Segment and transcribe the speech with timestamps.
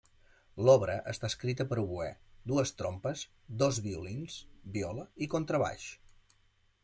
[0.67, 2.07] L'obra està escrita per a oboè,
[2.51, 3.23] dues trompes,
[3.63, 4.37] dos violins,
[4.79, 5.89] viola i contrabaix.